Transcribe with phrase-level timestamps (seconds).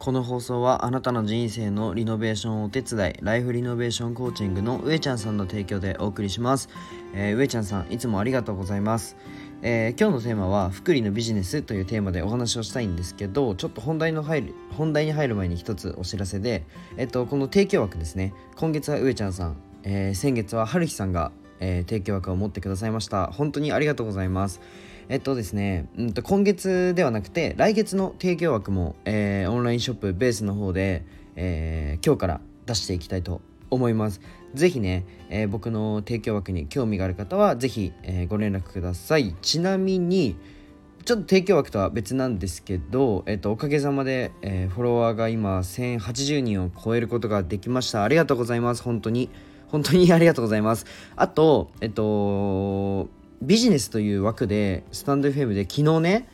[0.00, 6.70] この放送はあなたの人生のリノベーションお手伝いライフリノベーションコーチングの上ちゃんさんの提供でお送りします、
[7.14, 9.18] えー、上ちゃんさんいつもありがとうございます、
[9.60, 16.64] えー、今日のテーマは福利のビジネスというテーマでお話をしたいんですけどちょっと本題の入る本題に入る前に一つお知らせで、
[16.96, 18.32] えっと、この提供枠ですね。
[18.56, 21.30] 今月は上ちゃんさん、えー、先月は春日さんが、
[21.60, 24.60] え提供枠を持ってくださいました本当にありがとうございます
[25.08, 31.04] えっとですね、うんと今月ではなくて来月の提供枠も、えー、オンラインショップベースの方で、
[31.34, 34.20] えー、今日から出していきたいと思います。
[34.54, 39.34] ぜひね、えー、僕の提供枠に興味がある方はぜひ、えー、ご連絡ください。
[39.42, 40.36] ちなみに、
[41.04, 48.04] ちょっと提供枠とは別なんですけど、えっと、おかげさまで、えー、フォロワーが今1080人を超えることができました。
[48.04, 48.82] ありがとうございます。
[48.82, 49.30] 本当に。
[49.70, 50.86] 本当にありがとうございます。
[51.16, 53.08] あと、えっと、
[53.42, 56.28] ビジネスという枠でスタンド FM で昨日ね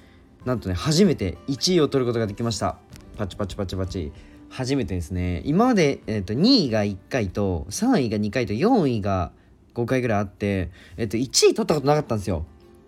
[0.44, 2.78] なんとね初めて1位を取ることができました。
[3.16, 4.12] パチパチパチパチ。
[4.48, 5.42] 初めてですね。
[5.44, 9.32] 今まで、えーと、2位が1回と3位が2回と4位が
[9.74, 12.46] 5回ぐらいあって、えーと、1位取ったことなかったんですよ。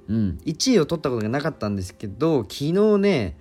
[0.09, 0.39] うん。
[0.47, 3.37] 1位を取ったことがなかったんですけど昨日ね、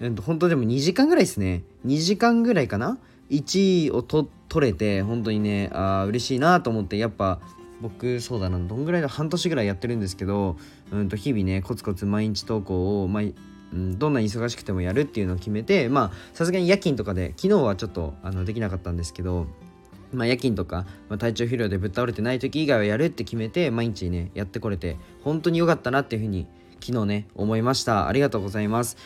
[0.00, 1.62] えーと、本当でも2時間ぐらいですね。
[1.86, 2.98] 2時間ぐらいかな
[3.30, 4.28] 1位を取
[4.60, 7.40] れて本当にねあ嬉しいなと思ってやっぱ
[7.80, 10.56] 僕そうだなどんぐらいだ半年ぐらいやってるんですけど、
[10.90, 19.46] うん、と日々ねコツコツ毎日投稿を、まうん、どんなに忙しくてもやるっていうのを決めてまあさすがに夜勤とかで昨日はちょっとあのできなかったんですけど
[20.12, 26.46] まあ、夜勤とか、まあ、体調不良でぶっ倒れてない時以外はやるって決めて毎日ねやってこれて本当に良かったなっていうふうに
[26.84, 28.08] 昨日ね思いました。
[28.08, 28.96] ありがとうございます。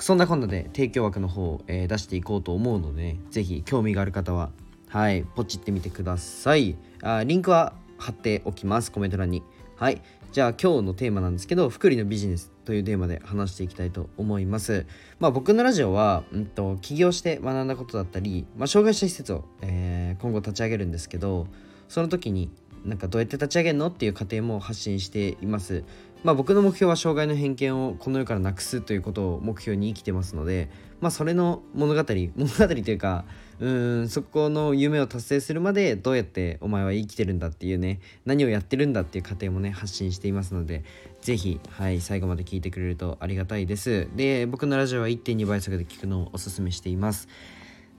[0.00, 4.50] そんなこんなで提供枠の方を、えー、出していこうと思うので、ね、ぜひ興味がある方は
[4.88, 6.76] はいポチってみてください。
[7.02, 8.90] あリンクは貼っておきます。
[8.90, 9.42] コメント欄に。
[9.76, 10.02] はい。
[10.32, 14.86] じゃあ今日のテーマなんですけど福利のビジネスというテーマで話していきたいと思います。
[15.18, 21.46] まあ僕のラジオは、うんと、起業して学んだことだったり、まあ、障害者施設を、えー、今後立ち上げるんですけど
[21.88, 22.50] その時に
[22.84, 25.84] なんかどうやって立ち上げるのっていう過程も発信しています。
[26.22, 30.68] まあ僕の目標は障害の偏見をこの世からなくすということを目標に生きてますので
[31.00, 32.00] まあそれの物語
[32.36, 33.24] 物語というか
[33.58, 40.84] うんそこの夢を達成するまでどうやってお前は生きてるんだっていうね何をやってるんだっていう過程もね発信していますので
[41.22, 44.08] 是非はい最後まで聞いてくれるとありがたいです。
[44.14, 47.28] で僕のラジオは1.2倍速で聞くのをおすすめしています。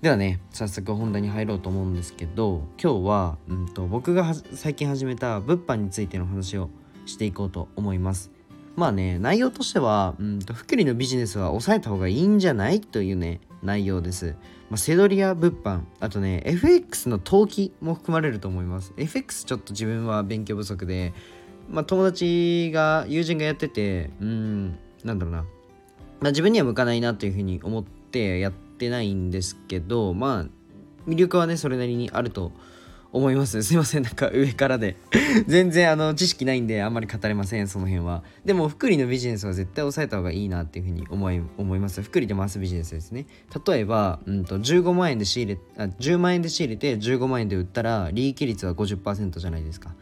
[0.01, 6.69] ではね早速本題に入ろうと思うんですけど今日は、うんと、僕が最近始めた物販についての話を
[7.05, 8.31] していこうと思います。
[8.75, 14.35] まあね内容としては、うんと、福利のビジネスは抑えた方がいいんじゃないというね内容です。
[14.71, 18.93] まあ、セドリや物販あとね FX の投機も含まれると思います。
[18.97, 21.13] FX ちょっと自分は勉強不足で、
[21.69, 25.47] まあ、友達が友人がやっててうんなんだろうな、ま
[26.29, 32.51] あ、自分には向かないなというふうに思ってやっててないんですけどまあ魅力はねそれなりにあると
[33.13, 33.61] 思います。
[33.63, 34.95] すいません、なんか上からで
[35.47, 38.23] 全然あの知識ないんであんまり語れません、その辺は。
[38.45, 42.01] でも、福利のビジネスは絶対抑えた方がいいなっていうふうに思い思います。
[42.01, 43.25] 福利で回すビジネスですね。
[43.67, 49.93] 例えば、うんと、15万円で仕入れ、あ10万円で仕入れて15万円で売ったら利益率は50%じゃないですか。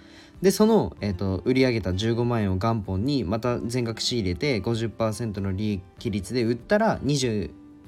[0.41, 7.00] で、その、えーと、売り上げた15万円を元本にまた全額仕入れて50%の利益率で売ったら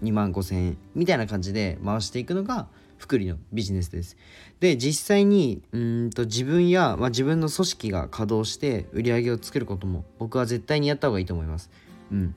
[0.01, 2.67] 2万5000円みたいな感じで回していくのが
[2.97, 4.16] 福利のビジネスです。
[4.59, 11.72] で実際にうんと自分や、まあ、自分の組織が稼働して売り上げを作ることも僕は絶対にやった方がいいと思います。
[12.12, 12.35] うん、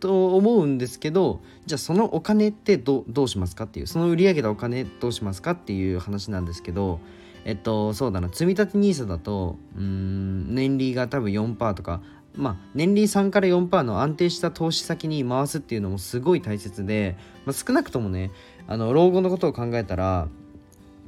[0.00, 7.00] と思うんですけどじゃあそのお金ってどどうしますかっていうその売り上げたお金どうしますかっていう話なんですけど
[7.46, 12.02] えっとそうだな積立 NISA だとうん年利が多分4%とか
[12.36, 18.32] まあ、年利3から4%の安定した投資先に回すっていうのもすごい大切で、まあ、少なくともね
[18.66, 20.28] あの老後のことを考えたら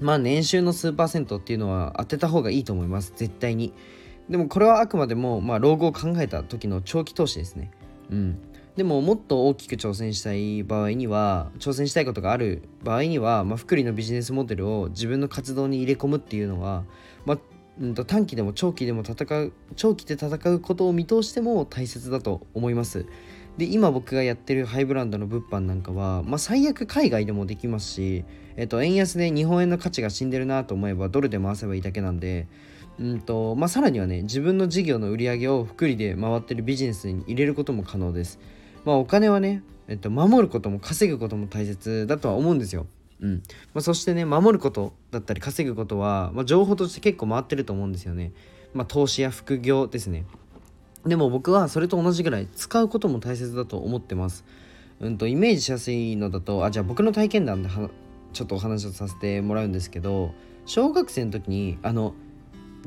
[0.01, 3.13] まあ年収の数パーセントっていうのは当てた方がいいと思います。
[3.17, 3.73] 絶対に。
[4.29, 7.71] でもこれはあくまでも、まあ、老後を考えた時の長期投資ですね。
[8.11, 8.39] うん。
[8.77, 16.85] でももっと大きく挑戦したい場合には挑戦したいことがある場合には、まあ、福利のビジネスモデルを自分の活動に入れ込むっていうのは、
[17.25, 17.39] まあ、
[17.81, 23.07] うんと短期でも長期でも戦う長期で戦うことを見通しても大切だと思います。
[23.59, 28.25] で今僕がやってるハイブランドの物販なんかは、まあ、最悪海外でもできますし、
[28.57, 32.49] えっと、円安で日本円の価値が死んでるなと思えばドルで回せばいいだけなんで、
[32.99, 38.39] うんとまあ、さらにはね自分の事業の売り上げを福利で回ってるビジネスに入れることも可能です、
[38.85, 42.87] まあ、お金はね、えっと、守ることも稼ぐことも大切だとは思うんですよ。
[43.21, 43.43] うん。
[43.73, 48.33] まあ、そしてね守ることだったり稼ぐことは、まあ、情報として結構回ってると思うんですよね、
[48.75, 50.27] まあ、投資や副業ですね。
[51.07, 54.45] でも僕はそれと同じぐらい使うことも大切だと思ってます。
[54.99, 57.69] うんとイメージしやすいのだとあじゃあ僕の体験談で
[58.33, 60.33] ちょっとお話をさせてもらうんですけど
[60.65, 62.15] 小学生の時にあの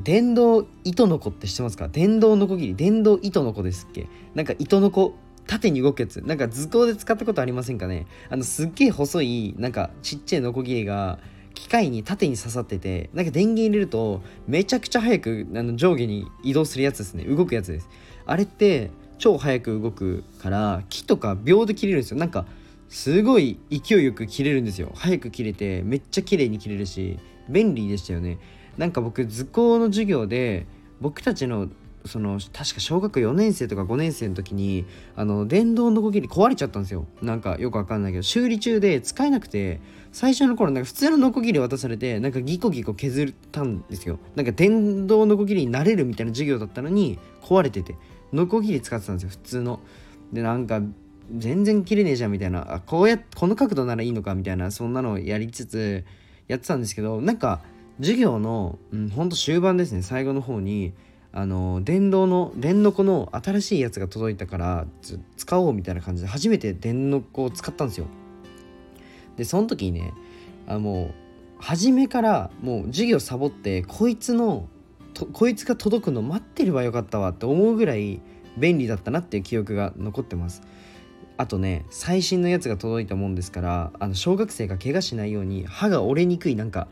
[0.02, 1.88] 電動糸の子って知ってますか？
[1.88, 4.08] 電動のこぎり電動糸の子ですっけ？
[4.34, 5.14] なんか糸の子
[5.50, 6.22] 縦に動くやつ。
[6.24, 8.06] なんか図工で使ったことありませんかね？
[8.28, 11.18] あのすっげえ細いなんかちっちゃいノコギリが
[11.54, 17.24] 機械に縦に刺さっててなんか電源入れるとめちゃくちゃ早くあの上下に移動するやつですね。
[17.24, 17.88] 動くやつです。
[18.26, 22.18] あれって超速く動くから木とか秒で切れるんですよ。
[22.18, 22.46] なんか
[22.88, 24.92] すごい勢いよく切れるんですよ。
[24.94, 27.18] 早く切れてめっちゃ綺麗に切れるし
[27.48, 28.38] 便利でしたよね。
[28.78, 30.66] なんか僕図工の授業で
[31.00, 31.68] 僕たちの
[32.04, 34.86] その確か小学4年生とか5年生の時に
[35.16, 37.06] あの電動のこぎり壊れちゃったんですよ。
[37.22, 39.80] なんかよくわかんないけど修理中で使えなくて
[40.12, 44.18] 最初の頃なんか普通のノコギリ渡されてなんかギコギコ削ったんですよ。
[44.34, 47.94] なんか電動ノコギリになれるみたいな授業だったのに壊れてて
[48.32, 49.80] ノコギリ使ってたんですよ普通の。
[50.32, 50.80] でなんか
[51.36, 56.04] 全然切れねえじゃんみたいなあこうやってこの角度ならいいのかみたいなそんなのをやりつつ
[56.48, 57.60] やってたんですけどなんか
[57.98, 60.92] 授業の、うん、ほんと終盤ですね最後の方に
[61.32, 64.86] あの電動の電の子の新しいやつが届いたから
[65.36, 68.06] 使おうみたいな感じで初めて電の子を使ったんですよ。
[69.36, 70.12] でその時にね
[70.66, 71.14] あもう
[71.58, 74.68] 初めからもう授業サボってこいつの
[75.32, 78.20] こいつが届くの待ってればよかったわって思うぐらい
[78.56, 80.62] 便利だったなっていう記憶が残ってます。
[81.36, 86.86] あとね最新のやつが届いたもんですからあの小学生が怪我しないように歯が折れにくいなんか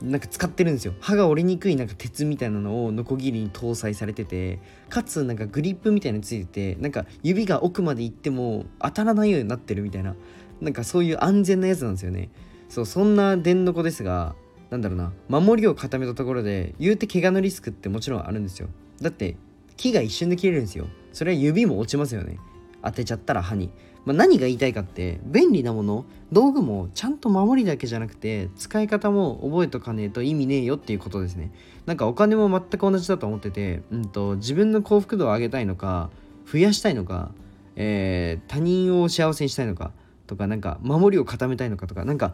[0.00, 0.94] なんか使ってるんですよ。
[1.00, 10.14] 歯が折れにくいなんか鉄みたいなのをノコギリに搭載されててかつなんかグリップみたいについててなんか指が奥まで行っても当たらないようになってるみたいな
[10.60, 12.30] なんかそういう安全なやつなんですよね。
[12.68, 14.34] そうそんな電の子ですが
[14.70, 18.68] なんだろうな守りを固めたところで言うて怪我のリスクってもちろんあるんですよ。
[19.00, 19.36] だって
[19.76, 20.86] 木が一瞬で切れるんですよ。
[21.12, 22.38] それは指も落ちますよね。
[22.82, 23.70] 当てちゃったら歯に。
[24.08, 31.52] まあ、何が言いたいかって便利なもの道具もちゃんと守りだけじゃなくて使い方も覚えとかねえと意味ねえよっていうことですね。
[31.84, 36.08] なんかお金も全く同じだと思ってて、うんと、自分の幸福度を上げたいのか
[36.50, 37.32] 増やしたいのか、
[37.76, 39.92] えー、他人を幸せにしたいのか
[40.26, 42.32] とかなんか守りを固めたいのかとかなんか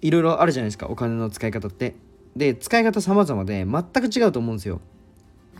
[0.00, 1.94] いろいろあるじゃないですかお金の使い方って。
[2.36, 4.80] で使い方様々で全く違うと思うんですよ。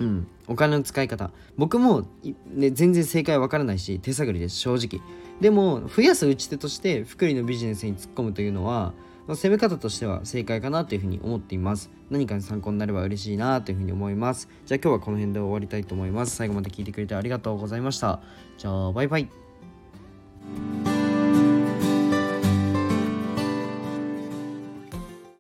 [0.00, 1.31] うん、お金の使い方。
[1.56, 2.06] 僕も、
[2.52, 5.02] ね、全然正解わからないし手探りです正直。
[5.40, 8.94] でも増やす打ち手として福利のビジネスに突っ込むというのは、
[9.26, 11.90] まあ、攻め方としては正解かなというふうに思っています。
[12.10, 14.48] 何かに参考になれば嬉しいなというふうに思います。
[14.64, 16.37] じゃあ今日はこの辺で終わりたいと思います。
[16.37, 18.20] 最後まで聞いてくれてありがとうございました。
[18.58, 19.45] じゃあバイバイ。